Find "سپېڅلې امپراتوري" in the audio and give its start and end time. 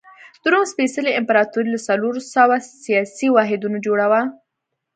0.73-1.69